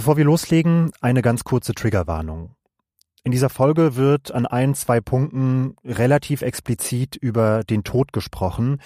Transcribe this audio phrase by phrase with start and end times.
[0.00, 2.54] Bevor wir loslegen, eine ganz kurze Triggerwarnung.
[3.22, 8.80] In dieser Folge wird an ein, zwei Punkten relativ explizit über den Tod gesprochen.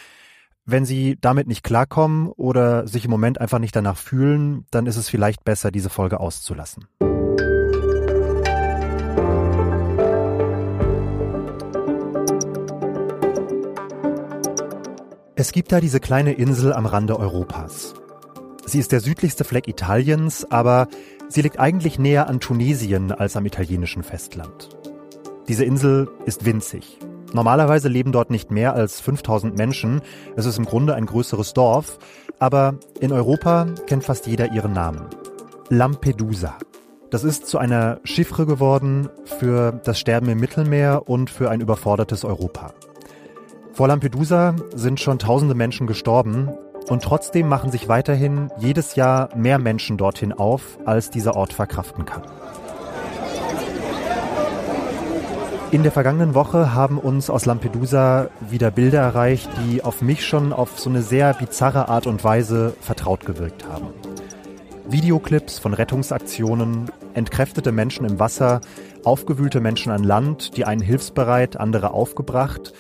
[0.64, 4.96] Wenn Sie damit nicht klarkommen oder sich im Moment einfach nicht danach fühlen, dann ist
[4.96, 6.88] es vielleicht besser, diese Folge auszulassen.
[15.37, 17.95] Es gibt da diese kleine Insel am Rande Europas.
[18.66, 20.88] Sie ist der südlichste Fleck Italiens, aber
[21.28, 24.70] sie liegt eigentlich näher an Tunesien als am italienischen Festland.
[25.48, 26.98] Diese Insel ist winzig.
[27.34, 30.00] Normalerweise leben dort nicht mehr als 5000 Menschen.
[30.37, 31.98] Es ist im Grunde ein größeres Dorf.
[32.38, 35.06] Aber in Europa kennt fast jeder ihren Namen.
[35.68, 36.56] Lampedusa.
[37.10, 42.24] Das ist zu einer Chiffre geworden für das Sterben im Mittelmeer und für ein überfordertes
[42.24, 42.73] Europa.
[43.73, 46.51] Vor Lampedusa sind schon tausende Menschen gestorben
[46.88, 52.05] und trotzdem machen sich weiterhin jedes Jahr mehr Menschen dorthin auf, als dieser Ort verkraften
[52.05, 52.23] kann.
[55.71, 60.52] In der vergangenen Woche haben uns aus Lampedusa wieder Bilder erreicht, die auf mich schon
[60.52, 63.88] auf so eine sehr bizarre Art und Weise vertraut gewirkt haben.
[64.87, 68.61] Videoclips von Rettungsaktionen, entkräftete Menschen im Wasser,
[69.03, 72.73] aufgewühlte Menschen an Land, die einen hilfsbereit, andere aufgebracht.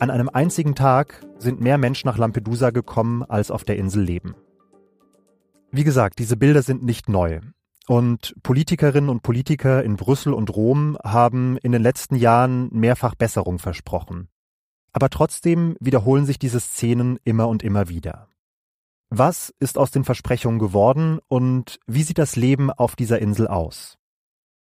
[0.00, 4.36] An einem einzigen Tag sind mehr Menschen nach Lampedusa gekommen, als auf der Insel leben.
[5.72, 7.40] Wie gesagt, diese Bilder sind nicht neu.
[7.88, 13.58] Und Politikerinnen und Politiker in Brüssel und Rom haben in den letzten Jahren mehrfach Besserung
[13.58, 14.28] versprochen.
[14.92, 18.28] Aber trotzdem wiederholen sich diese Szenen immer und immer wieder.
[19.10, 23.98] Was ist aus den Versprechungen geworden und wie sieht das Leben auf dieser Insel aus?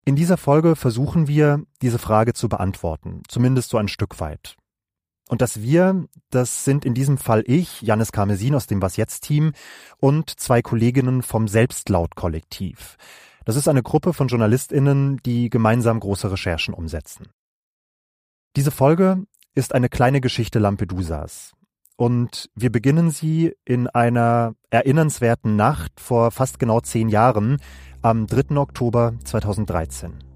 [0.05, 4.55] In dieser Folge versuchen wir, diese Frage zu beantworten, zumindest so ein Stück weit.
[5.29, 9.21] Und das Wir, das sind in diesem Fall ich, Janis Karmesin aus dem Was Jetzt
[9.21, 9.53] Team
[9.99, 12.97] und zwei Kolleginnen vom Selbstlaut-Kollektiv.
[13.45, 17.27] Das ist eine Gruppe von JournalistInnen, die gemeinsam große Recherchen umsetzen.
[18.55, 21.53] Diese Folge ist eine kleine Geschichte Lampedusas.
[21.95, 27.57] Und wir beginnen sie in einer erinnernswerten Nacht vor fast genau zehn Jahren,
[28.01, 28.57] am 3.
[28.57, 30.28] Oktober 2013.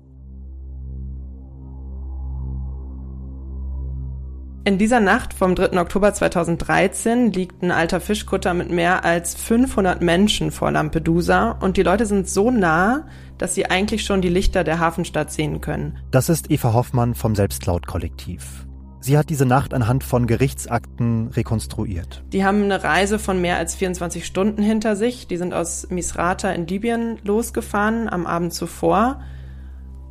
[4.65, 5.77] In dieser Nacht vom 3.
[5.77, 11.83] Oktober 2013 liegt ein alter Fischkutter mit mehr als 500 Menschen vor Lampedusa und die
[11.83, 13.05] Leute sind so nah,
[13.37, 15.97] dass sie eigentlich schon die Lichter der Hafenstadt sehen können.
[16.11, 18.65] Das ist Eva Hoffmann vom Selbstlaut-Kollektiv.
[19.01, 22.23] Sie hat diese Nacht anhand von Gerichtsakten rekonstruiert.
[22.31, 25.27] Die haben eine Reise von mehr als 24 Stunden hinter sich.
[25.27, 29.19] Die sind aus Misrata in Libyen losgefahren am Abend zuvor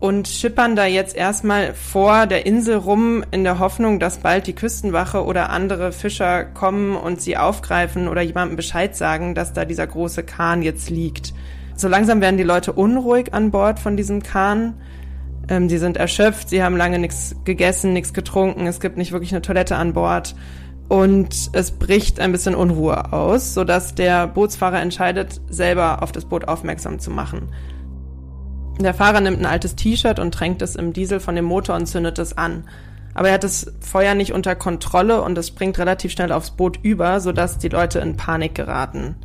[0.03, 4.53] und schippern da jetzt erstmal vor der Insel rum in der Hoffnung, dass bald die
[4.53, 9.87] Küstenwache oder andere Fischer kommen und sie aufgreifen oder jemandem Bescheid sagen, dass da dieser
[9.87, 11.35] große Kahn jetzt liegt.
[11.77, 14.75] So langsam werden die Leute unruhig an Bord von diesem Kahn.
[15.49, 19.31] Ähm, sie sind erschöpft, sie haben lange nichts gegessen, nichts getrunken, es gibt nicht wirklich
[19.31, 20.35] eine Toilette an Bord.
[20.89, 26.49] Und es bricht ein bisschen Unruhe aus, sodass der Bootsfahrer entscheidet, selber auf das Boot
[26.49, 27.51] aufmerksam zu machen.
[28.81, 31.87] Der Fahrer nimmt ein altes T-Shirt und tränkt es im Diesel von dem Motor und
[31.87, 32.65] zündet es an.
[33.15, 36.79] Aber er hat das Feuer nicht unter Kontrolle und es springt relativ schnell aufs Boot
[36.83, 39.17] über, sodass die Leute in Panik geraten.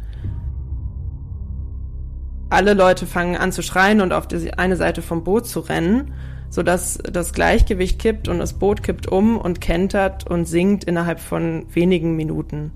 [2.50, 6.14] Alle Leute fangen an zu schreien und auf die eine Seite vom Boot zu rennen,
[6.50, 11.66] sodass das Gleichgewicht kippt und das Boot kippt um und kentert und sinkt innerhalb von
[11.74, 12.72] wenigen Minuten.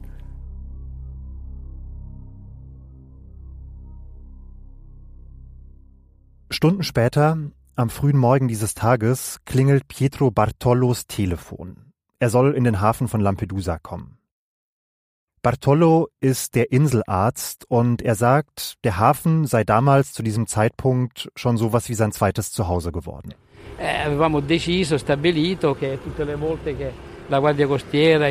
[6.53, 7.38] Stunden später,
[7.78, 11.94] am frühen Morgen dieses Tages, klingelt Pietro Bartollos Telefon.
[12.19, 14.17] Er soll in den Hafen von Lampedusa kommen.
[15.41, 21.56] Bartolo ist der Inselarzt und er sagt, der Hafen sei damals zu diesem Zeitpunkt schon
[21.56, 23.33] sowas wie sein zweites Zuhause geworden.
[23.79, 26.91] Eh, avevamo deciso, stabilito che tutte le volte che
[27.29, 28.28] la Guardia Costiera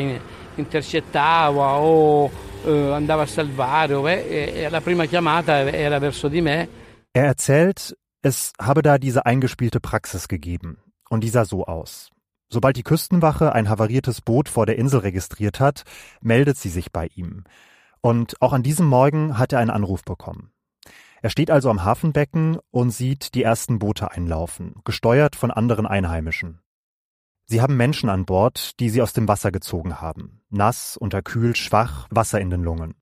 [0.56, 2.30] intercettava o
[2.66, 6.68] eh, andava a salvare, eh, la prima chiamata era verso di me.
[7.12, 10.78] Er erzählt, es habe da diese eingespielte Praxis gegeben.
[11.08, 12.10] Und die sah so aus.
[12.48, 15.84] Sobald die Küstenwache ein havariertes Boot vor der Insel registriert hat,
[16.20, 17.44] meldet sie sich bei ihm.
[18.00, 20.52] Und auch an diesem Morgen hat er einen Anruf bekommen.
[21.22, 26.60] Er steht also am Hafenbecken und sieht die ersten Boote einlaufen, gesteuert von anderen Einheimischen.
[27.44, 30.40] Sie haben Menschen an Bord, die sie aus dem Wasser gezogen haben.
[30.50, 32.94] Nass, unterkühlt, schwach, Wasser in den Lungen.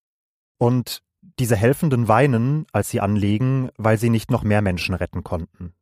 [0.59, 1.03] Und
[1.39, 5.73] diese Helfenden weinen, als sie anlegen, weil sie nicht noch mehr Menschen retten konnten.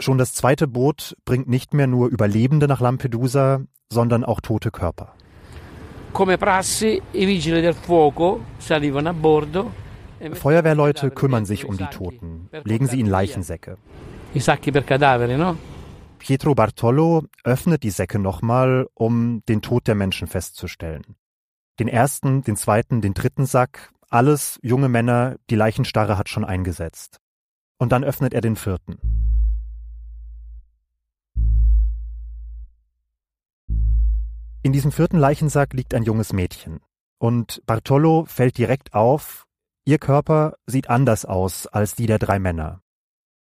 [0.00, 5.14] Schon das zweite Boot bringt nicht mehr nur Überlebende nach Lampedusa, sondern auch tote Körper.
[9.12, 9.70] Bordo
[10.32, 12.48] Feuerwehrleute kümmern sich um die Toten.
[12.64, 13.76] legen sie in Leichensäcke.
[16.18, 21.16] Pietro Bartolo öffnet die Säcke nochmal, um den Tod der Menschen festzustellen.
[21.78, 27.18] Den ersten, den zweiten, den dritten Sack, alles junge Männer, die Leichenstarre hat schon eingesetzt.
[27.78, 28.98] Und dann öffnet er den vierten.
[34.62, 36.80] In diesem vierten Leichensack liegt ein junges Mädchen.
[37.18, 39.46] Und Bartolo fällt direkt auf,
[39.84, 42.80] ihr Körper sieht anders aus als die der drei Männer.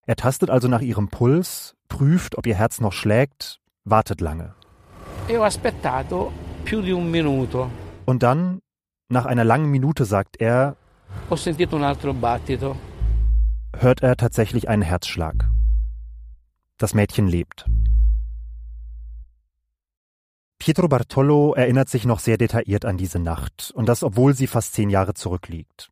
[0.07, 4.55] Er tastet also nach ihrem Puls, prüft, ob ihr Herz noch schlägt, wartet lange.
[8.07, 8.61] Und dann,
[9.11, 10.77] nach einer langen Minute, sagt er,
[13.77, 15.49] hört er tatsächlich einen Herzschlag.
[16.79, 17.67] Das Mädchen lebt.
[20.59, 24.75] Pietro Bartolo erinnert sich noch sehr detailliert an diese Nacht, und das obwohl sie fast
[24.75, 25.91] zehn Jahre zurückliegt.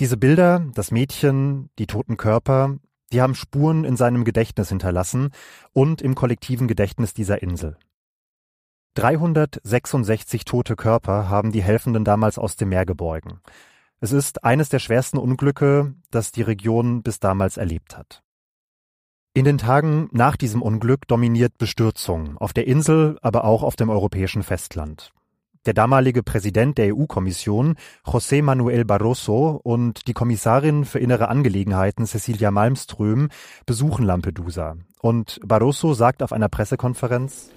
[0.00, 2.76] Diese Bilder, das Mädchen, die toten Körper,
[3.12, 5.30] die haben Spuren in seinem Gedächtnis hinterlassen
[5.72, 7.78] und im kollektiven Gedächtnis dieser Insel.
[8.96, 13.40] 366 tote Körper haben die Helfenden damals aus dem Meer geborgen.
[14.00, 18.22] Es ist eines der schwersten Unglücke, das die Region bis damals erlebt hat.
[19.34, 23.90] In den Tagen nach diesem Unglück dominiert Bestürzung auf der Insel, aber auch auf dem
[23.90, 25.12] europäischen Festland.
[25.66, 32.50] Der damalige Präsident der EU-Kommission, José Manuel Barroso, und die Kommissarin für innere Angelegenheiten, Cecilia
[32.50, 33.28] Malmström,
[33.66, 34.76] besuchen Lampedusa.
[35.02, 37.50] Und Barroso sagt auf einer Pressekonferenz,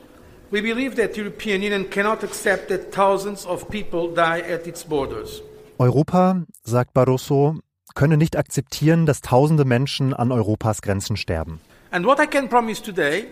[0.52, 4.84] We believe that the European Union cannot accept that thousands of people die at its
[4.84, 5.44] borders.
[5.78, 7.60] Europa, sagt Barroso,
[7.94, 11.60] könne nicht akzeptieren, dass tausende Menschen an Europas Grenzen sterben.
[11.92, 13.28] And what I can promise today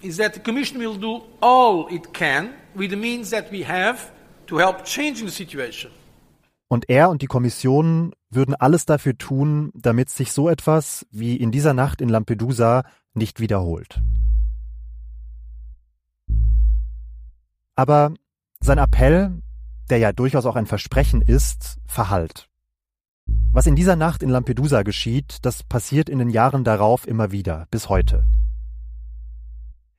[0.00, 4.10] is that the Commission will do all it can with the means that we have
[4.46, 5.92] to help changing the situation.
[6.68, 11.50] Und er und die Kommission würden alles dafür tun, damit sich so etwas wie in
[11.50, 14.00] dieser Nacht in Lampedusa nicht wiederholt.
[17.74, 18.12] Aber
[18.60, 19.42] sein Appell,
[19.90, 22.48] der ja durchaus auch ein Versprechen ist, verhallt.
[23.52, 27.66] Was in dieser Nacht in Lampedusa geschieht, das passiert in den Jahren darauf immer wieder,
[27.70, 28.24] bis heute.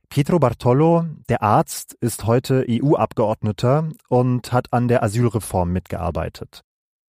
[0.08, 6.62] Pietro Bartolo, der Arzt, ist heute EU-Abgeordneter und hat an der Asylreform mitgearbeitet.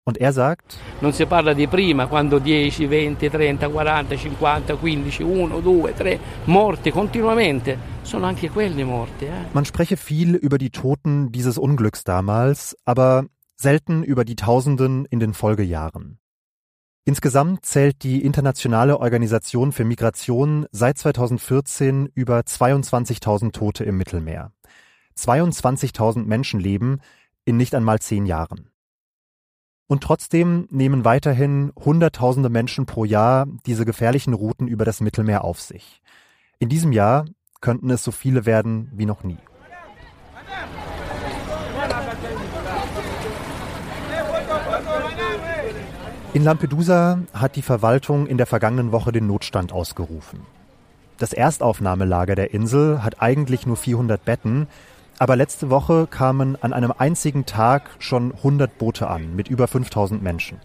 [0.07, 5.25] Und er sagt, Non si parla di prima, quando 10, 20, 30, 40, 50, 15,
[5.25, 7.78] 1, 2, 3 morti continuamente.
[8.04, 9.25] Sono anche quelli morti.
[9.25, 9.31] Eh?
[9.54, 13.25] man spreche viel über die Toten dieses Unglücks damals, aber
[13.56, 16.19] selten über die Tausenden in den Folgejahren.
[17.04, 24.51] Insgesamt zählt die Internationale Organisation für Migration seit 2014 über 22.000 Tote im Mittelmeer.
[25.18, 27.01] 22.000 Menschenleben
[27.44, 28.69] in nicht einmal zehn Jahren.
[29.88, 35.62] Und trotzdem nehmen weiterhin Hunderttausende Menschen pro Jahr diese gefährlichen Routen über das Mittelmeer auf
[35.62, 36.02] sich.
[36.58, 37.26] In diesem Jahr
[37.62, 39.38] könnten es so viele werden wie noch nie.
[46.34, 50.42] In Lampedusa hat die Verwaltung in der vergangenen Woche den Notstand ausgerufen.
[51.18, 54.68] Das Erstaufnahmelager der Insel hat eigentlich nur 400 Betten,
[55.20, 60.22] aber letzte Woche kamen an einem einzigen Tag schon 100 Boote an mit über 5000
[60.22, 60.60] Menschen.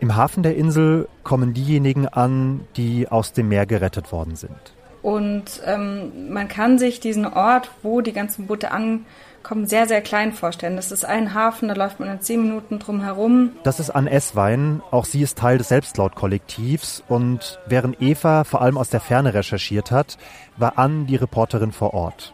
[0.00, 4.74] Im Hafen der Insel kommen diejenigen an, die aus dem Meer gerettet worden sind.
[5.02, 10.32] Und ähm, man kann sich diesen Ort, wo die ganzen Boote ankommen, sehr, sehr klein
[10.32, 10.76] vorstellen.
[10.76, 13.50] Das ist ein Hafen, da läuft man in zehn Minuten drum herum.
[13.64, 18.78] Das ist Anne Esswein, auch sie ist Teil des Selbstlaut-Kollektivs und während Eva vor allem
[18.78, 20.18] aus der Ferne recherchiert hat,
[20.56, 22.32] war Anne die Reporterin vor Ort.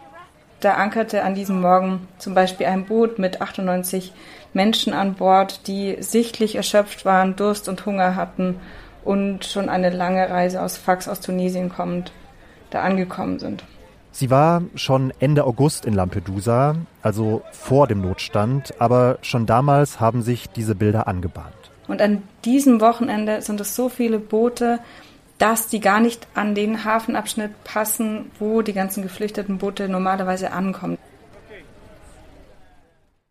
[0.61, 4.13] Da ankerte an diesem Morgen zum Beispiel ein Boot mit 98
[4.55, 8.57] Menschen an Bord, die sichtlich erschöpft waren, Durst und Hunger hatten
[9.05, 12.13] und schon eine lange Reise aus Fax aus Tunesien kommend
[12.71, 13.65] da angekommen sind.
[14.11, 20.23] Sie war schon Ende August in Lampedusa, also vor dem Notstand, aber schon damals haben
[20.23, 21.55] sich diese Bilder angebahnt.
[21.87, 24.81] Und an diesem Wochenende sind es so viele Boote,
[25.39, 30.99] dass die gar nicht an den Hafenabschnitt passen, wo die ganzen geflüchteten Boote normalerweise ankommen.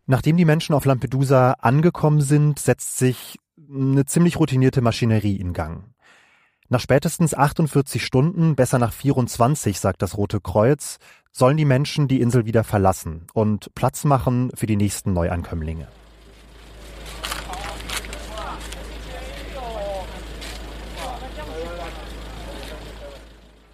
[0.06, 3.38] Nachdem die Menschen auf Lampedusa angekommen sind, setzt sich
[3.70, 5.84] eine ziemlich routinierte Maschinerie in Gang.
[6.70, 10.98] Nach spätestens 48 Stunden, besser nach 24, sagt das Rote Kreuz,
[11.32, 15.88] sollen die Menschen die Insel wieder verlassen und Platz machen für die nächsten Neuankömmlinge.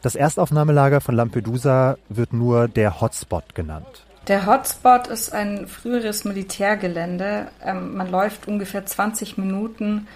[0.03, 4.05] Das Erstaufnahmelager von Lampedusa wird nur der Hotspot genannt.
[4.27, 7.47] Der Hotspot ist ein früheres Militärgelände.
[7.63, 10.07] Ähm, man läuft ungefähr 20 Minuten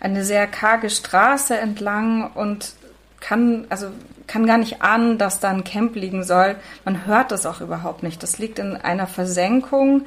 [0.00, 2.72] eine sehr karge Straße entlang und
[3.20, 3.88] kann, also
[4.26, 6.56] kann gar nicht ahnen, dass da ein Camp liegen soll.
[6.86, 8.22] Man hört das auch überhaupt nicht.
[8.22, 10.06] Das liegt in einer Versenkung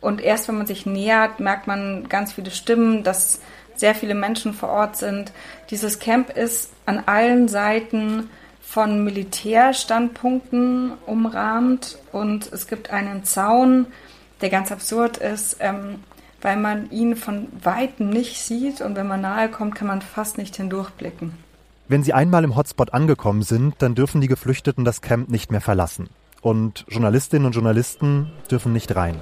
[0.00, 3.40] und erst wenn man sich nähert, merkt man ganz viele Stimmen, dass
[3.74, 5.32] sehr viele Menschen vor Ort sind.
[5.68, 8.30] Dieses Camp ist an allen Seiten
[8.68, 13.86] von Militärstandpunkten umrahmt und es gibt einen Zaun,
[14.42, 16.00] der ganz absurd ist, ähm,
[16.42, 20.36] weil man ihn von weitem nicht sieht und wenn man nahe kommt, kann man fast
[20.36, 21.32] nicht hindurchblicken.
[21.88, 25.62] Wenn sie einmal im Hotspot angekommen sind, dann dürfen die Geflüchteten das Camp nicht mehr
[25.62, 26.10] verlassen.
[26.42, 29.16] Und Journalistinnen und Journalisten dürfen nicht rein.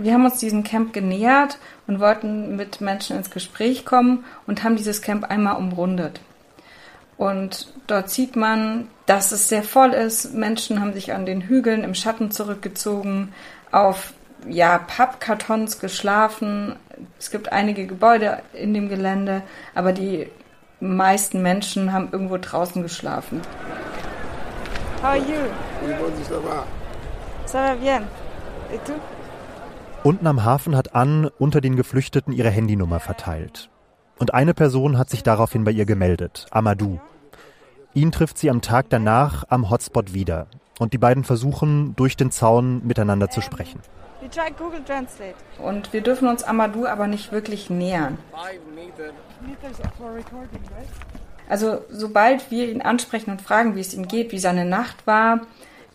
[0.00, 4.76] Wir haben uns diesem Camp genähert und wollten mit Menschen ins Gespräch kommen und haben
[4.76, 6.20] dieses Camp einmal umrundet.
[7.16, 10.34] Und dort sieht man, dass es sehr voll ist.
[10.34, 13.32] Menschen haben sich an den Hügeln im Schatten zurückgezogen,
[13.72, 14.12] auf
[14.46, 16.76] ja, Pappkartons geschlafen.
[17.18, 19.42] Es gibt einige Gebäude in dem Gelände,
[19.74, 20.28] aber die
[20.78, 23.40] meisten Menschen haben irgendwo draußen geschlafen.
[25.02, 25.40] How are you?
[27.46, 28.04] Ça va bien.
[28.72, 28.92] Et tu?
[30.08, 33.68] Unten am Hafen hat Ann unter den Geflüchteten ihre Handynummer verteilt.
[34.18, 36.98] Und eine Person hat sich daraufhin bei ihr gemeldet, Amadou.
[37.92, 40.46] Ihn trifft sie am Tag danach am Hotspot wieder.
[40.78, 43.80] Und die beiden versuchen, durch den Zaun miteinander zu sprechen.
[45.58, 48.16] Und wir dürfen uns Amadou aber nicht wirklich nähern.
[51.50, 55.42] Also sobald wir ihn ansprechen und fragen, wie es ihm geht, wie seine Nacht war,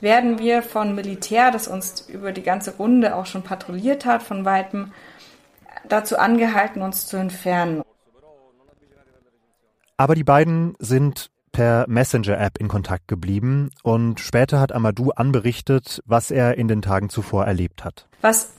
[0.04, 4.46] werden wir von Militär, das uns über die ganze Runde auch schon patrouilliert hat, von
[4.46, 4.92] weitem
[5.90, 7.82] dazu angehalten, uns zu entfernen.
[9.98, 16.32] Aber die beiden sind per Messenger-App in Kontakt geblieben und später hat Amadou anberichtet, was
[16.32, 18.08] er in den Tagen zuvor erlebt hat.
[18.22, 18.54] Was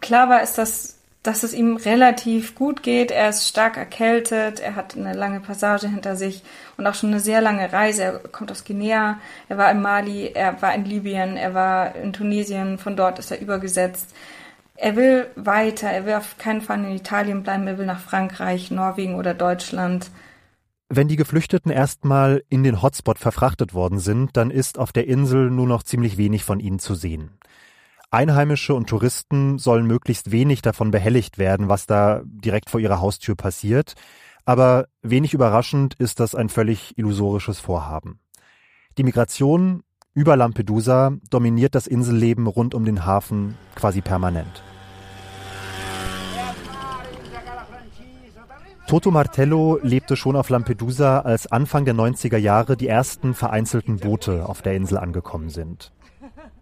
[0.00, 0.97] klar war, ist, dass
[1.28, 3.10] dass es ihm relativ gut geht.
[3.10, 6.42] Er ist stark erkältet, er hat eine lange Passage hinter sich
[6.78, 8.02] und auch schon eine sehr lange Reise.
[8.02, 12.14] Er kommt aus Guinea, er war in Mali, er war in Libyen, er war in
[12.14, 14.14] Tunesien, von dort ist er übergesetzt.
[14.74, 18.70] Er will weiter, er will auf keinen Fall in Italien bleiben, er will nach Frankreich,
[18.70, 20.10] Norwegen oder Deutschland.
[20.88, 25.50] Wenn die Geflüchteten erstmal in den Hotspot verfrachtet worden sind, dann ist auf der Insel
[25.50, 27.32] nur noch ziemlich wenig von ihnen zu sehen.
[28.10, 33.34] Einheimische und Touristen sollen möglichst wenig davon behelligt werden, was da direkt vor ihrer Haustür
[33.34, 33.94] passiert.
[34.46, 38.20] Aber wenig überraschend ist das ein völlig illusorisches Vorhaben.
[38.96, 39.82] Die Migration
[40.14, 44.62] über Lampedusa dominiert das Inselleben rund um den Hafen quasi permanent.
[48.86, 54.48] Toto Martello lebte schon auf Lampedusa, als Anfang der 90er Jahre die ersten vereinzelten Boote
[54.48, 55.92] auf der Insel angekommen sind.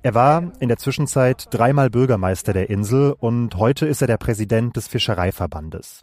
[0.06, 4.76] Er war in der Zwischenzeit dreimal Bürgermeister der Insel und heute ist er der Präsident
[4.76, 6.02] des Fischereiverbandes.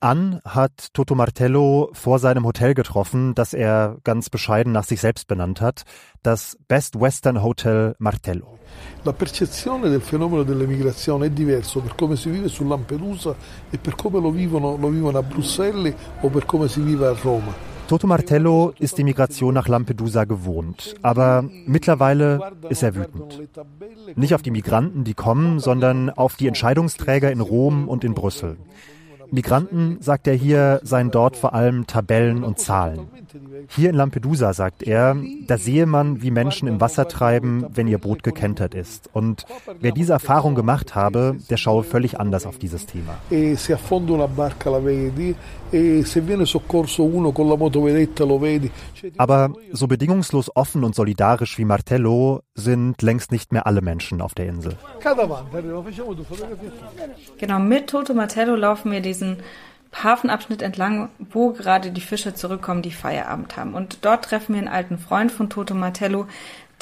[0.00, 5.26] An hat Toto Martello vor seinem Hotel getroffen, das er ganz bescheiden nach sich selbst
[5.26, 5.82] benannt hat,
[6.22, 8.58] das Best Western Hotel Martello.
[9.04, 13.36] La percezione del fenomeno dell'emigrazione è diverso per come si vive su Lampedusa
[13.68, 17.12] e per come lo vivono, lo vivono a Bruxelles o per come si vive a
[17.12, 17.73] Roma.
[17.86, 23.42] Toto Martello ist die Migration nach Lampedusa gewohnt, aber mittlerweile ist er wütend.
[24.16, 28.56] Nicht auf die Migranten, die kommen, sondern auf die Entscheidungsträger in Rom und in Brüssel.
[29.30, 33.00] Migranten, sagt er hier, seien dort vor allem Tabellen und Zahlen.
[33.68, 37.98] Hier in Lampedusa, sagt er, da sehe man, wie Menschen im Wasser treiben, wenn ihr
[37.98, 39.10] Boot gekentert ist.
[39.12, 39.44] Und
[39.80, 43.16] wer diese Erfahrung gemacht habe, der schaue völlig anders auf dieses Thema.
[43.30, 43.56] E e
[49.16, 54.34] Aber so bedingungslos offen und solidarisch wie Martello sind längst nicht mehr alle Menschen auf
[54.34, 54.76] der Insel.
[57.38, 59.38] Genau, mit Toto Martello laufen wir diesen
[60.02, 63.74] Hafenabschnitt entlang, wo gerade die Fischer zurückkommen, die Feierabend haben.
[63.74, 66.26] Und dort treffen wir einen alten Freund von Toto Martello,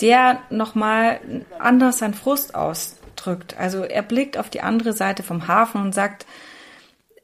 [0.00, 1.20] der nochmal
[1.58, 3.56] anders seinen Frust ausdrückt.
[3.58, 6.26] Also er blickt auf die andere Seite vom Hafen und sagt,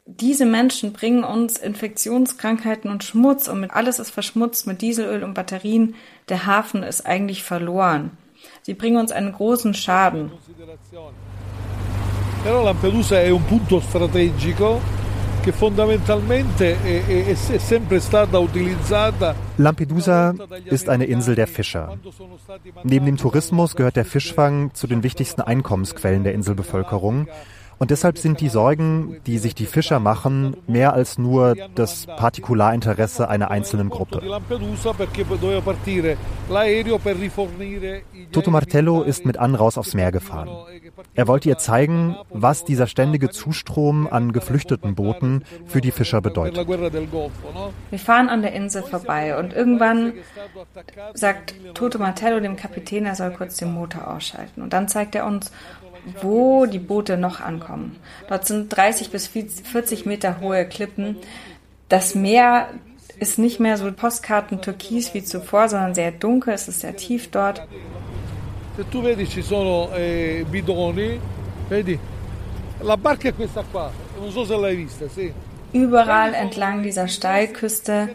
[0.04, 5.35] diese Menschen bringen uns Infektionskrankheiten und Schmutz und mit alles ist verschmutzt mit Dieselöl und
[5.35, 5.97] Batterien.
[6.30, 8.12] Der Hafen ist eigentlich verloren.
[8.62, 10.30] Sie bringen uns einen großen Schaden.
[12.45, 14.80] Però Lampedusa è un punto strategico
[15.49, 19.35] che fondamentalmente è, è, è sempre stata utilizzata.
[19.57, 21.97] Lampedusa ist eine Insel der Fischer.
[22.83, 27.28] Neben dem Tourismus gehört der Fischfang zu den wichtigsten Einkommensquellen der Inselbevölkerung.
[27.78, 33.28] Und deshalb sind die Sorgen, die sich die Fischer machen, mehr als nur das Partikularinteresse
[33.28, 34.20] einer einzelnen Gruppe.
[38.32, 40.49] Toto Martello ist mit Ann raus aufs Meer gefahren.
[41.14, 46.66] Er wollte ihr zeigen, was dieser ständige Zustrom an geflüchteten Booten für die Fischer bedeutet.
[46.66, 50.12] Wir fahren an der Insel vorbei und irgendwann
[51.14, 54.62] sagt Toto Martello dem Kapitän, er soll kurz den Motor ausschalten.
[54.62, 55.52] Und dann zeigt er uns,
[56.23, 57.97] wo die Boote noch ankommen.
[58.29, 61.17] Dort sind 30 bis 40 Meter hohe Klippen.
[61.88, 62.69] Das Meer
[63.19, 67.31] ist nicht mehr so Postkarten türkis wie zuvor, sondern sehr dunkel, es ist sehr tief
[67.31, 67.67] dort.
[68.77, 71.19] Se tu vedi ci sono eh, bidoni,
[71.69, 71.99] vedi?
[72.83, 75.33] La barca è questa qua, non so se l'hai vista, sì.
[75.73, 78.11] Überall entlang dieser Steilküste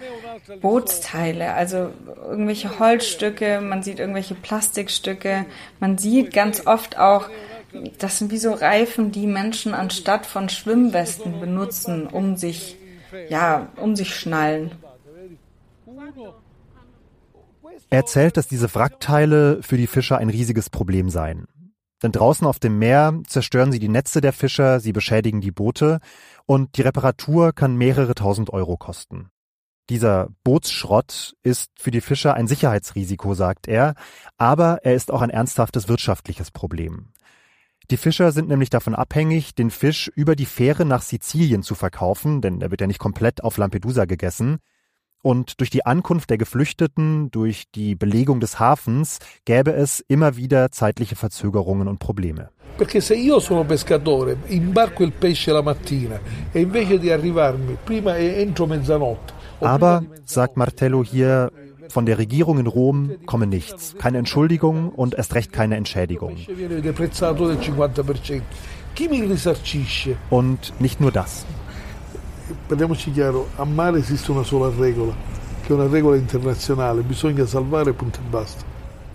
[0.62, 1.90] Bootsteile, also
[2.30, 5.46] irgendwelche Holzstücke, man sieht irgendwelche Plastikstücke,
[5.80, 7.30] man sieht ganz oft auch
[8.00, 12.78] das sind wie so Reifen, die Menschen anstatt von Schwimmwesten benutzen, um sich,
[13.30, 14.72] ja, um sich schnallen.
[17.90, 21.48] Er erzählt, dass diese Wrackteile für die Fischer ein riesiges Problem seien.
[22.02, 26.00] Denn draußen auf dem Meer zerstören sie die Netze der Fischer, sie beschädigen die Boote
[26.46, 29.30] und die Reparatur kann mehrere tausend Euro kosten.
[29.90, 33.96] Dieser Bootsschrott ist für die Fischer ein Sicherheitsrisiko, sagt er,
[34.38, 37.14] aber er ist auch ein ernsthaftes wirtschaftliches Problem.
[37.92, 42.42] Die Fischer sind nämlich davon abhängig, den Fisch über die Fähre nach Sizilien zu verkaufen,
[42.42, 44.60] denn er wird ja nicht komplett auf Lampedusa gegessen.
[45.22, 50.72] Und durch die Ankunft der Geflüchteten, durch die Belegung des Hafens, gäbe es immer wieder
[50.72, 52.50] zeitliche Verzögerungen und Probleme.
[52.78, 56.20] Perché se io sono pescatore, imbarco il pesce la mattina
[56.52, 59.34] e invece di arrivarmi prima entro mezzanotte.
[59.60, 61.52] Aber, sagt Martello hier,
[61.94, 63.96] von der Regierung in Rom komme nichts.
[63.98, 66.36] Keine Entschuldigung und erst recht keine Entschädigung.
[70.30, 71.46] Und nicht nur das.
[72.68, 75.14] Parliamoci chiaro, a mare esiste una sola regola,
[75.66, 78.64] che è una regola internazionale, bisogna salvare punto e basta.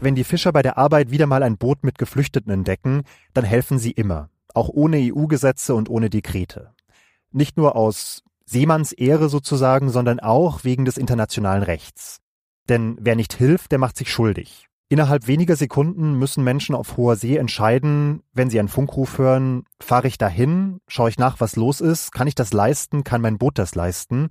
[0.00, 3.02] Wenn die Fischer bei der Arbeit wieder mal ein Boot mit Geflüchteten entdecken,
[3.34, 6.70] dann helfen sie immer, auch ohne EU-Gesetze und ohne Dekrete.
[7.32, 12.20] Nicht nur aus Seemannsehre sozusagen, sondern auch wegen des internationalen Rechts.
[12.68, 14.68] Denn wer nicht hilft, der macht sich schuldig.
[14.90, 20.08] Innerhalb weniger Sekunden müssen Menschen auf hoher See entscheiden, wenn sie einen Funkruf hören, fahre
[20.08, 23.58] ich dahin, schaue ich nach, was los ist, kann ich das leisten, kann mein Boot
[23.58, 24.30] das leisten?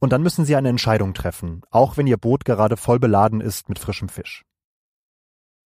[0.00, 3.68] Und dann müssen sie eine Entscheidung treffen, auch wenn ihr Boot gerade voll beladen ist
[3.68, 4.44] mit frischem Fisch.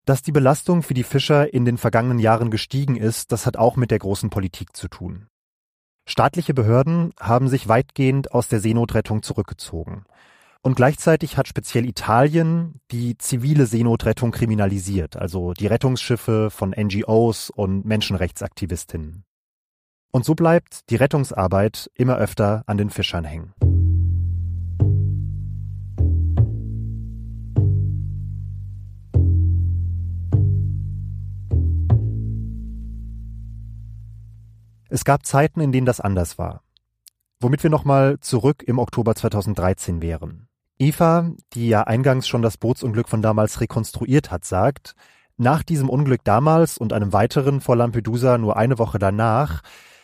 [0.05, 3.76] Dass die Belastung für die Fischer in den vergangenen Jahren gestiegen ist, das hat auch
[3.76, 5.29] mit der großen Politik zu tun.
[6.07, 10.05] Staatliche Behörden haben sich weitgehend aus der Seenotrettung zurückgezogen.
[10.66, 17.85] Und gleichzeitig hat speziell Italien die zivile Seenotrettung kriminalisiert, also die Rettungsschiffe von NGOs und
[17.85, 19.22] Menschenrechtsaktivistinnen.
[20.11, 23.55] Und so bleibt die Rettungsarbeit immer öfter an den Fischern hängen.
[34.88, 36.64] Es gab Zeiten, in denen das anders war.
[37.38, 40.46] Womit wir nochmal zurück im Oktober 2013 wären.
[40.79, 44.95] Eva, die ja eingangs schon das Bootsunglück von damals rekonstruiert hat, sagt,
[45.39, 49.62] nach diesem Unglück damals und einem weiteren vor Lampedusa nur eine Woche danach,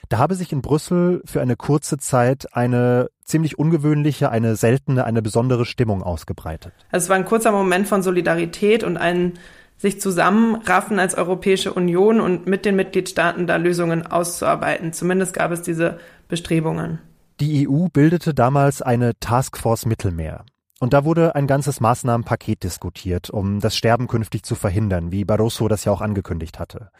[0.08, 5.22] da habe sich in Brüssel für eine kurze Zeit eine ziemlich ungewöhnliche, eine seltene, eine
[5.22, 6.74] besondere Stimmung ausgebreitet.
[6.90, 9.34] Es war ein kurzer Moment von Solidarität und ein
[9.78, 14.92] sich zusammenraffen als Europäische Union und mit den Mitgliedstaaten da Lösungen auszuarbeiten.
[14.92, 16.98] Zumindest gab es diese Bestrebungen.
[17.40, 20.44] Die EU bildete damals eine Taskforce Mittelmeer.
[20.82, 25.68] Und da wurde ein ganzes Maßnahmenpaket diskutiert, um das Sterben künftig zu verhindern, wie Barroso
[25.68, 26.90] das ja auch angekündigt hatte.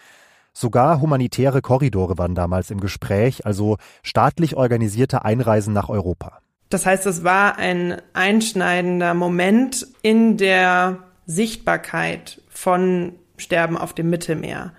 [0.53, 6.38] Sogar humanitäre Korridore waren damals im Gespräch, also staatlich organisierte Einreisen nach Europa.
[6.68, 14.75] Das heißt, es war ein einschneidender Moment in der Sichtbarkeit von Sterben auf dem Mittelmeer.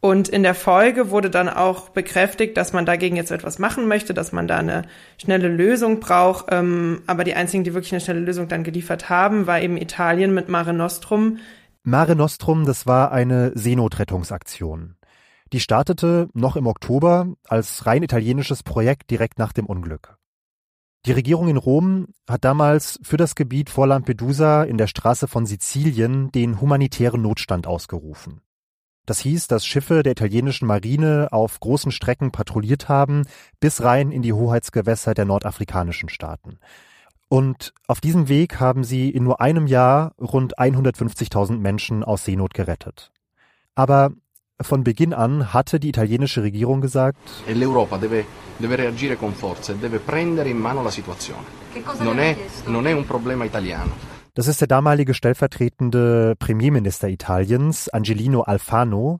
[0.00, 4.14] Und in der Folge wurde dann auch bekräftigt, dass man dagegen jetzt etwas machen möchte,
[4.14, 4.82] dass man da eine
[5.20, 6.46] schnelle Lösung braucht.
[6.50, 10.32] Ähm, aber die einzigen, die wirklich eine schnelle Lösung dann geliefert haben, war eben Italien
[10.34, 11.38] mit Mare Nostrum.
[11.82, 14.94] Mare Nostrum, das war eine Seenotrettungsaktion.
[15.52, 20.16] Die startete noch im Oktober als rein italienisches Projekt direkt nach dem Unglück.
[21.06, 25.46] Die Regierung in Rom hat damals für das Gebiet vor Lampedusa in der Straße von
[25.46, 28.42] Sizilien den humanitären Notstand ausgerufen.
[29.08, 33.22] Das hieß, dass Schiffe der italienischen Marine auf großen Strecken patrouilliert haben,
[33.58, 36.58] bis rein in die Hoheitsgewässer der nordafrikanischen Staaten.
[37.28, 42.52] Und auf diesem Weg haben sie in nur einem Jahr rund 150.000 Menschen aus Seenot
[42.52, 43.10] gerettet.
[43.74, 44.12] Aber
[44.60, 47.16] von Beginn an hatte die italienische Regierung gesagt,
[47.46, 48.26] e l'Europa deve,
[48.58, 51.46] deve reagire con forza e deve prendere in mano la situazione.
[52.00, 54.17] Non è, non è un problema italiano.
[54.38, 59.18] Das ist der damalige stellvertretende Premierminister Italiens, Angelino Alfano,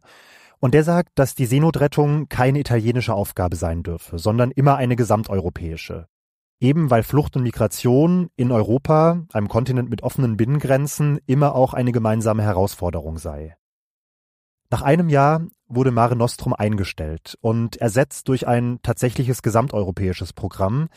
[0.61, 6.07] und der sagt, dass die Seenotrettung keine italienische Aufgabe sein dürfe, sondern immer eine gesamteuropäische.
[6.61, 11.91] Eben weil Flucht und Migration in Europa, einem Kontinent mit offenen Binnengrenzen, immer auch eine
[11.91, 13.57] gemeinsame Herausforderung sei.
[14.71, 20.89] Nach einem Jahr wurde Mare Nostrum eingestellt und ersetzt durch ein tatsächliches gesamteuropäisches Programm.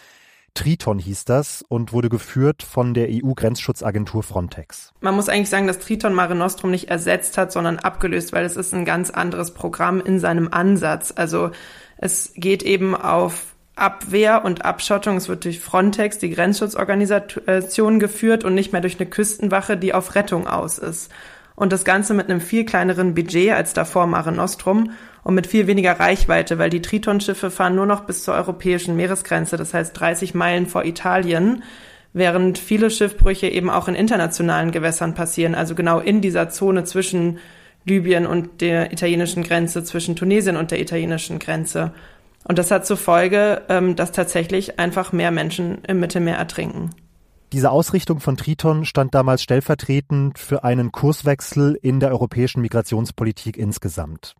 [0.54, 4.94] Triton hieß das und wurde geführt von der EU-Grenzschutzagentur Frontex.
[5.00, 8.58] Man muss eigentlich sagen, dass Triton Mare Nostrum nicht ersetzt hat, sondern abgelöst, weil es
[8.58, 11.14] ist ein ganz anderes Programm in seinem Ansatz.
[11.16, 11.52] Also
[11.98, 15.18] es geht eben auf Abwehr und Abschottung.
[15.18, 20.16] Es wird durch Frontex, die Grenzschutzorganisation, geführt und nicht mehr durch eine Küstenwache, die auf
[20.16, 21.12] Rettung aus ist
[21.56, 24.92] und das Ganze mit einem viel kleineren Budget als davor Mare Nostrum
[25.24, 29.58] und mit viel weniger Reichweite, weil die Triton-Schiffe fahren nur noch bis zur europäischen Meeresgrenze,
[29.58, 31.64] das heißt 30 Meilen vor Italien,
[32.14, 37.40] während viele Schiffbrüche eben auch in internationalen Gewässern passieren, also genau in dieser Zone zwischen
[37.86, 41.94] Libyen und der italienischen Grenze, zwischen Tunesien und der italienischen Grenze.
[42.44, 46.90] Und das hat zur Folge, ähm, dass tatsächlich einfach mehr Menschen im Mittelmeer ertrinken.
[47.54, 54.36] Diese Ausrichtung von Triton stand damals stellvertretend für einen Kurswechsel in der europäischen Migrationspolitik insgesamt.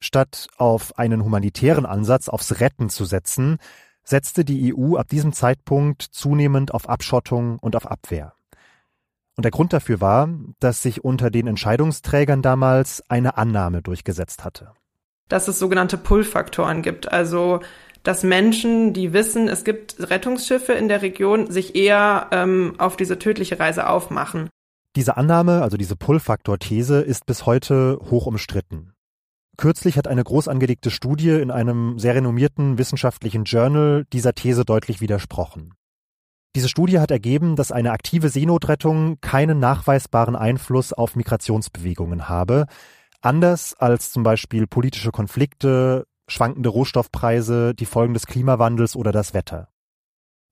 [0.00, 3.58] Statt auf einen humanitären Ansatz aufs Retten zu setzen,
[4.02, 8.32] setzte die EU ab diesem Zeitpunkt zunehmend auf Abschottung und auf Abwehr.
[9.36, 14.72] Und der Grund dafür war, dass sich unter den Entscheidungsträgern damals eine Annahme durchgesetzt hatte.
[15.28, 17.60] Dass es sogenannte Pull-Faktoren gibt, also
[18.02, 23.18] dass Menschen, die wissen, es gibt Rettungsschiffe in der Region, sich eher ähm, auf diese
[23.18, 24.48] tödliche Reise aufmachen.
[24.96, 28.94] Diese Annahme, also diese Pull-Faktor-These, ist bis heute hoch umstritten.
[29.60, 35.02] Kürzlich hat eine groß angelegte Studie in einem sehr renommierten wissenschaftlichen Journal dieser These deutlich
[35.02, 35.74] widersprochen.
[36.56, 42.68] Diese Studie hat ergeben, dass eine aktive Seenotrettung keinen nachweisbaren Einfluss auf Migrationsbewegungen habe,
[43.20, 49.68] anders als zum Beispiel politische Konflikte, schwankende Rohstoffpreise, die Folgen des Klimawandels oder das Wetter.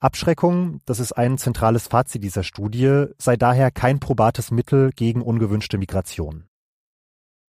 [0.00, 5.78] Abschreckung, das ist ein zentrales Fazit dieser Studie, sei daher kein probates Mittel gegen ungewünschte
[5.78, 6.44] Migration.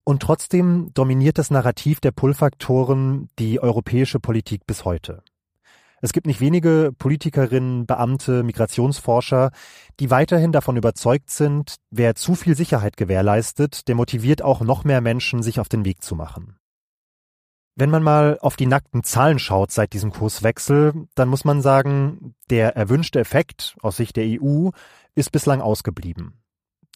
[0.03, 5.23] Und trotzdem dominiert das Narrativ der Pull-Faktoren die europäische Politik bis heute.
[6.01, 9.51] Es gibt nicht wenige Politikerinnen, Beamte, Migrationsforscher,
[9.99, 15.01] die weiterhin davon überzeugt sind, wer zu viel Sicherheit gewährleistet, der motiviert auch noch mehr
[15.01, 16.55] Menschen, sich auf den Weg zu machen.
[17.75, 22.35] Wenn man mal auf die nackten Zahlen schaut seit diesem Kurswechsel, dann muss man sagen,
[22.49, 24.71] der erwünschte Effekt aus Sicht der EU
[25.15, 26.38] ist bislang ausgeblieben.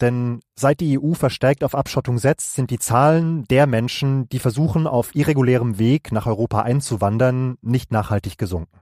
[0.01, 4.87] Denn seit die EU verstärkt auf Abschottung setzt, sind die Zahlen der Menschen, die versuchen,
[4.87, 8.79] auf irregulärem Weg nach Europa einzuwandern, nicht nachhaltig gesunken.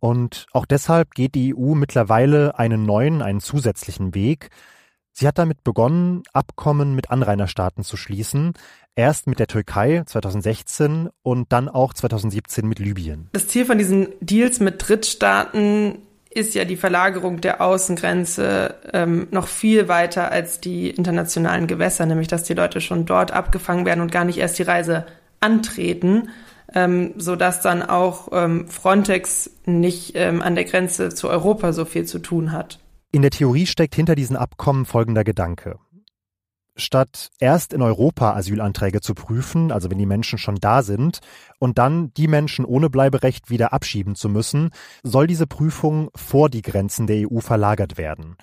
[0.00, 4.50] Und auch deshalb geht die EU mittlerweile einen neuen, einen zusätzlichen Weg.
[5.12, 8.54] Sie hat damit begonnen, Abkommen mit Anrainerstaaten zu schließen,
[8.96, 13.28] Erst mit der Türkei 2016 und dann auch 2017 mit Libyen.
[13.32, 15.98] Das Ziel von diesen Deals mit Drittstaaten
[16.34, 22.28] ist ja die Verlagerung der Außengrenze ähm, noch viel weiter als die internationalen Gewässer, nämlich
[22.28, 25.06] dass die Leute schon dort abgefangen werden und gar nicht erst die Reise
[25.40, 26.30] antreten,
[26.74, 31.84] ähm, so dass dann auch ähm, Frontex nicht ähm, an der Grenze zu Europa so
[31.84, 32.80] viel zu tun hat.
[33.12, 35.78] In der Theorie steckt hinter diesen Abkommen folgender Gedanke.
[36.76, 41.20] Statt erst in Europa Asylanträge zu prüfen, also wenn die Menschen schon da sind,
[41.60, 44.70] und dann die Menschen ohne Bleiberecht wieder abschieben zu müssen,
[45.04, 48.36] soll diese Prüfung vor die Grenzen der EU verlagert werden.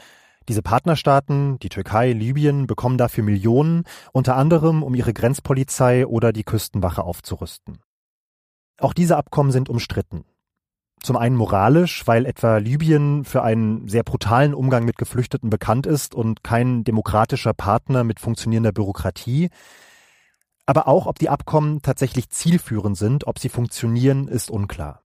[0.48, 6.44] Diese Partnerstaaten, die Türkei, Libyen, bekommen dafür Millionen, unter anderem um ihre Grenzpolizei oder die
[6.44, 7.80] Küstenwache aufzurüsten.
[8.80, 10.24] Auch diese Abkommen sind umstritten.
[11.04, 16.14] Zum einen moralisch, weil etwa Libyen für einen sehr brutalen Umgang mit Geflüchteten bekannt ist
[16.14, 19.50] und kein demokratischer Partner mit funktionierender Bürokratie.
[20.68, 25.02] Aber auch, ob die Abkommen tatsächlich zielführend sind, ob sie funktionieren, ist unklar.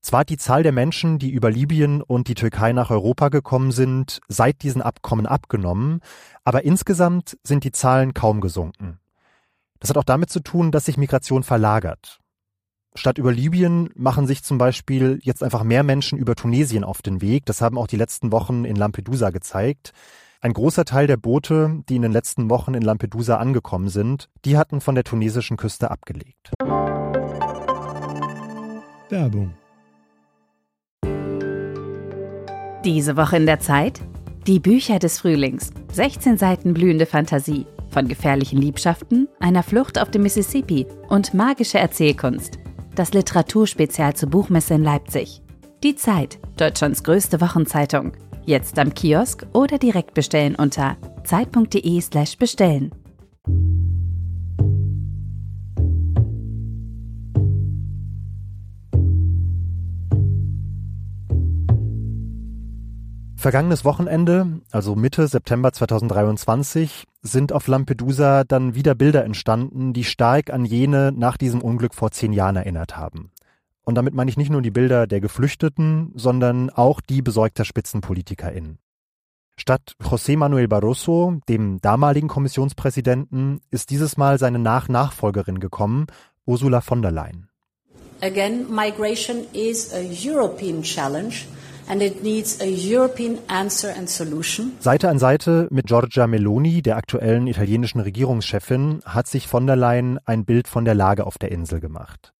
[0.00, 3.72] Zwar hat die Zahl der Menschen, die über Libyen und die Türkei nach Europa gekommen
[3.72, 6.00] sind, seit diesen Abkommen abgenommen,
[6.44, 8.98] aber insgesamt sind die Zahlen kaum gesunken.
[9.80, 12.20] Das hat auch damit zu tun, dass sich Migration verlagert.
[12.96, 17.20] Statt über Libyen machen sich zum Beispiel jetzt einfach mehr Menschen über Tunesien auf den
[17.20, 17.44] Weg.
[17.44, 19.92] Das haben auch die letzten Wochen in Lampedusa gezeigt.
[20.40, 24.56] Ein großer Teil der Boote, die in den letzten Wochen in Lampedusa angekommen sind, die
[24.56, 26.52] hatten von der tunesischen Küste abgelegt.
[29.10, 29.54] Werbung.
[32.84, 34.00] Diese Woche in der Zeit?
[34.46, 35.70] Die Bücher des Frühlings.
[35.92, 42.58] 16 Seiten blühende Fantasie Von gefährlichen Liebschaften, einer Flucht auf dem Mississippi und magische Erzählkunst.
[42.96, 45.42] Das Literaturspezial zur Buchmesse in Leipzig.
[45.82, 48.12] Die Zeit, Deutschlands größte Wochenzeitung.
[48.46, 52.38] Jetzt am Kiosk oder direkt bestellen unter zeit.de/slash
[63.46, 70.52] Vergangenes Wochenende, also Mitte September 2023, sind auf Lampedusa dann wieder Bilder entstanden, die stark
[70.52, 73.30] an jene nach diesem Unglück vor zehn Jahren erinnert haben.
[73.84, 78.78] Und damit meine ich nicht nur die Bilder der Geflüchteten, sondern auch die besorgter SpitzenpolitikerInnen.
[79.56, 86.08] Statt José Manuel Barroso, dem damaligen Kommissionspräsidenten, ist dieses Mal seine Nach-Nachfolgerin gekommen,
[86.46, 87.48] Ursula von der Leyen.
[88.22, 91.46] Again, migration is a European challenge
[91.88, 94.72] and it needs a European answer and solution.
[94.80, 100.18] Seite an Seite mit Giorgia Meloni, der aktuellen italienischen Regierungschefin, hat sich von der Leyen
[100.24, 102.32] ein Bild von der Lage auf der Insel gemacht.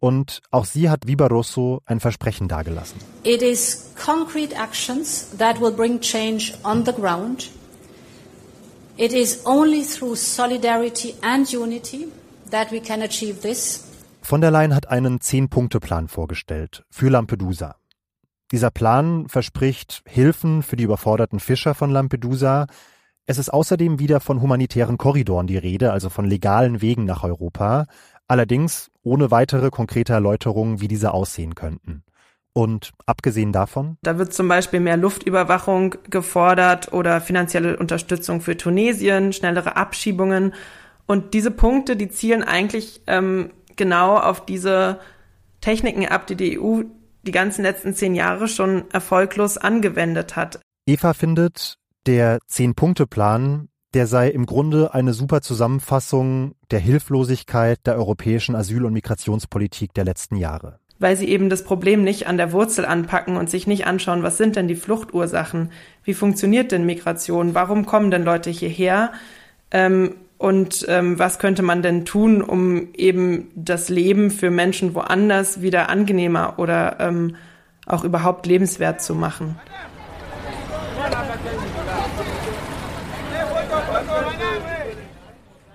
[0.00, 3.00] Und auch sie hat wie Barroso ein Versprechen dargelassen.
[3.22, 7.50] It is concrete actions that will bring change on the ground.
[8.96, 12.08] It is only through solidarity and unity
[12.50, 13.84] that we can achieve this.
[14.20, 17.76] Von der Leyen hat einen Zehn-Punkte-Plan vorgestellt für Lampedusa.
[18.52, 22.66] Dieser Plan verspricht Hilfen für die überforderten Fischer von Lampedusa.
[23.26, 27.86] Es ist außerdem wieder von humanitären Korridoren die Rede, also von legalen Wegen nach Europa,
[28.28, 32.04] allerdings ohne weitere konkrete Erläuterungen, wie diese aussehen könnten.
[32.52, 33.96] Und abgesehen davon?
[34.02, 40.54] Da wird zum Beispiel mehr Luftüberwachung gefordert oder finanzielle Unterstützung für Tunesien, schnellere Abschiebungen.
[41.06, 45.00] Und diese Punkte, die zielen eigentlich ähm, genau auf diese
[45.60, 46.82] Techniken ab, die die EU
[47.26, 50.60] die ganzen letzten zehn Jahre schon erfolglos angewendet hat.
[50.86, 58.56] Eva findet, der Zehn-Punkte-Plan, der sei im Grunde eine super Zusammenfassung der Hilflosigkeit der europäischen
[58.56, 60.80] Asyl- und Migrationspolitik der letzten Jahre.
[60.98, 64.36] Weil sie eben das Problem nicht an der Wurzel anpacken und sich nicht anschauen, was
[64.36, 65.70] sind denn die Fluchtursachen?
[66.02, 67.54] Wie funktioniert denn Migration?
[67.54, 69.12] Warum kommen denn Leute hierher?
[69.70, 75.62] Ähm, und ähm, was könnte man denn tun, um eben das Leben für Menschen woanders
[75.62, 77.36] wieder angenehmer oder ähm,
[77.86, 79.58] auch überhaupt lebenswert zu machen.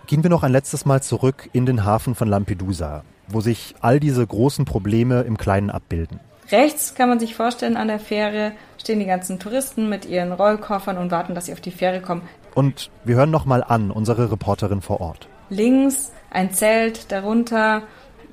[0.07, 3.99] Gehen wir noch ein letztes Mal zurück in den Hafen von Lampedusa, wo sich all
[3.99, 6.19] diese großen Probleme im Kleinen abbilden.
[6.51, 10.97] Rechts kann man sich vorstellen, an der Fähre stehen die ganzen Touristen mit ihren Rollkoffern
[10.97, 12.23] und warten, dass sie auf die Fähre kommen.
[12.55, 15.27] Und wir hören nochmal an, unsere Reporterin vor Ort.
[15.49, 17.83] Links ein Zelt, darunter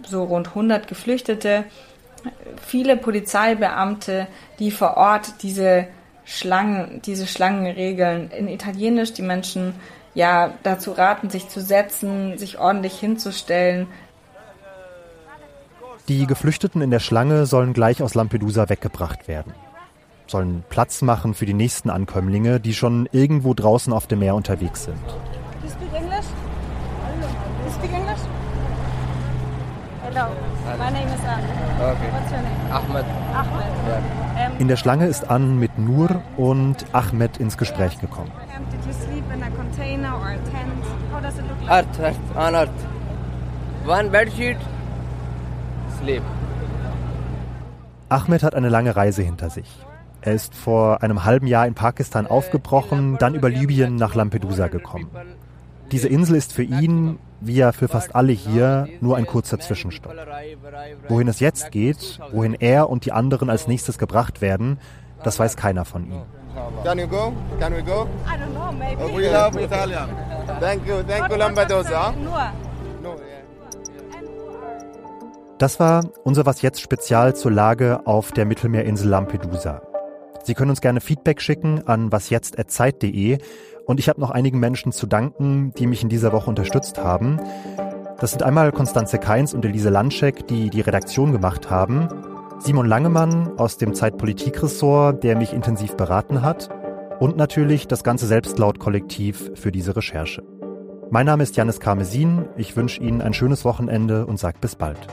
[0.07, 1.65] so rund 100 Geflüchtete,
[2.63, 4.27] viele Polizeibeamte,
[4.59, 5.87] die vor Ort diese
[6.25, 8.31] Schlangen, diese Schlangen regeln.
[8.31, 9.75] In Italienisch die Menschen
[10.15, 13.87] ja dazu raten, sich zu setzen, sich ordentlich hinzustellen.
[16.09, 19.53] Die Geflüchteten in der Schlange sollen gleich aus Lampedusa weggebracht werden
[20.31, 24.85] sollen Platz machen für die nächsten Ankömmlinge, die schon irgendwo draußen auf dem Meer unterwegs
[24.85, 24.99] sind.
[25.63, 26.27] You speak English?
[27.65, 28.21] You speak English?
[30.03, 30.29] Hello.
[30.79, 31.43] My name is Anne.
[31.81, 32.09] Okay.
[32.13, 32.73] What's your name?
[32.73, 33.05] Ahmed.
[33.35, 33.65] Ahmed.
[34.37, 34.51] Yeah.
[34.53, 38.31] Um, In der Schlange ist Ann mit Nur und Ahmed ins Gespräch gekommen.
[38.31, 40.85] um, did you sleep in a container or a tent?
[41.13, 41.87] How does it look like?
[41.87, 42.71] Earth, earth, on earth.
[43.87, 44.57] One bed sheet,
[46.01, 46.23] sleep.
[48.09, 49.67] Ahmed hat eine lange Reise hinter sich.
[50.27, 55.09] Er ist vor einem halben Jahr in Pakistan aufgebrochen, dann über Libyen nach Lampedusa gekommen.
[55.93, 60.13] Diese Insel ist für ihn, wie ja für fast alle hier, nur ein kurzer Zwischenstopp.
[61.09, 64.81] Wohin es jetzt geht, wohin er und die anderen als nächstes gebracht werden,
[65.23, 66.23] das weiß keiner von ihm.
[66.83, 67.33] Can you go?
[67.61, 68.09] Can we go?
[68.27, 69.05] I don't know, maybe.
[69.05, 70.09] Uh, we love Italian.
[70.59, 72.13] Thank you, thank you, Lampedusa.
[72.13, 72.33] Nur.
[73.01, 73.47] No, yeah.
[75.59, 79.83] Das war unser Was jetzt Spezial zur Lage auf der Mittelmeerinsel Lampedusa.
[80.47, 83.39] Sie können uns gerne Feedback schicken an wasjetzt.zeit.de
[83.85, 87.41] und ich habe noch einigen Menschen zu danken, die mich in dieser Woche unterstützt haben.
[88.21, 92.09] Das sind einmal Konstanze Keins und Elise Landschek, die die Redaktion gemacht haben,
[92.61, 96.69] Simon Langemann aus dem Zeitpolitik-Ressort, der mich intensiv beraten hat
[97.19, 100.45] und natürlich das ganze Selbstlaut-Kollektiv für diese Recherche.
[101.11, 105.09] Mein Name ist Janis Karmesin, ich wünsche Ihnen ein schönes Wochenende und sage bis bald.